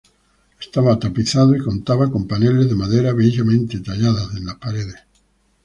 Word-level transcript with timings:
Estaba 0.59 0.97
tapizado 0.97 1.55
y 1.55 1.59
contaba 1.59 2.09
con 2.09 2.27
paneles 2.27 2.67
de 2.67 2.73
madera 2.73 3.13
bellamente 3.13 3.81
tallada 3.81 4.31
en 4.35 4.47
las 4.47 4.55
paredes. 4.55 4.95